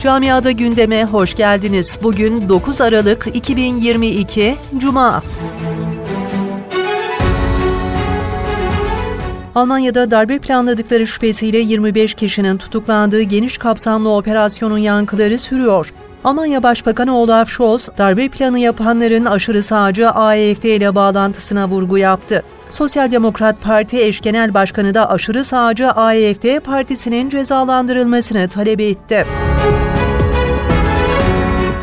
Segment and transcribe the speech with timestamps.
[0.00, 1.98] Camiada gündeme hoş geldiniz.
[2.02, 5.22] Bugün 9 Aralık 2022 Cuma.
[9.54, 15.92] Almanya'da darbe planladıkları şüphesiyle 25 kişinin tutuklandığı geniş kapsamlı operasyonun yankıları sürüyor.
[16.24, 22.42] Almanya Başbakanı Olaf Scholz, darbe planı yapanların aşırı sağcı AFD ile bağlantısına vurgu yaptı.
[22.70, 29.26] Sosyal Demokrat Parti eş genel başkanı da aşırı sağcı AFD partisinin cezalandırılmasını talep etti.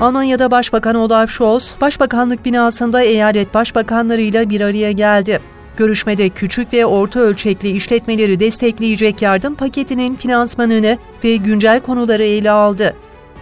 [0.00, 5.40] Almanya'da Başbakan Olaf Scholz, Başbakanlık binasında eyalet başbakanlarıyla bir araya geldi.
[5.76, 12.96] Görüşmede küçük ve orta ölçekli işletmeleri destekleyecek yardım paketinin finansmanını ve güncel konuları ele aldı.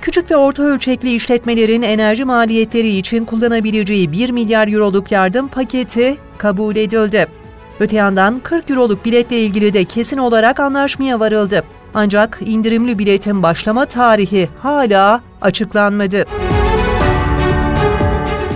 [0.04, 6.76] Küçük ve orta ölçekli işletmelerin enerji maliyetleri için kullanabileceği 1 milyar euroluk yardım paketi kabul
[6.76, 7.26] edildi.
[7.80, 11.64] Öte yandan 40 euroluk biletle ilgili de kesin olarak anlaşmaya varıldı.
[11.94, 16.24] Ancak indirimli biletin başlama tarihi hala açıklanmadı.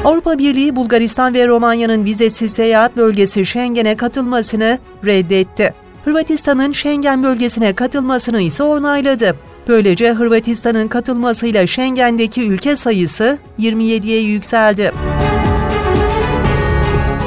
[0.04, 5.74] Avrupa Birliği Bulgaristan ve Romanya'nın vizesiz seyahat bölgesi Schengen'e katılmasını reddetti.
[6.04, 9.32] Hırvatistan'ın Schengen bölgesine katılmasını ise onayladı.
[9.68, 14.92] Böylece Hırvatistan'ın katılmasıyla Schengen'deki ülke sayısı 27'ye yükseldi.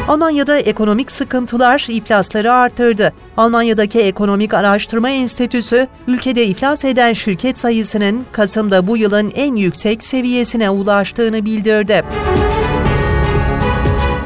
[0.08, 3.14] Almanya'da ekonomik sıkıntılar iflasları arttırdı.
[3.38, 10.70] Almanya'daki Ekonomik Araştırma Enstitüsü, ülkede iflas eden şirket sayısının Kasım'da bu yılın en yüksek seviyesine
[10.70, 12.03] ulaştığını bildirdi.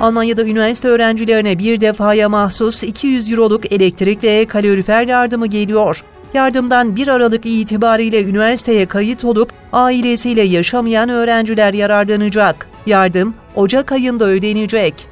[0.01, 6.03] Almanya'da üniversite öğrencilerine bir defaya mahsus 200 euroluk elektrik ve kalorifer yardımı geliyor.
[6.35, 12.67] Yardımdan 1 Aralık itibariyle üniversiteye kayıt olup ailesiyle yaşamayan öğrenciler yararlanacak.
[12.85, 15.07] Yardım Ocak ayında ödenecek.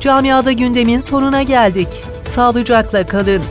[0.00, 1.88] Camiada gündemin sonuna geldik.
[2.24, 3.42] Sağlıcakla kalın.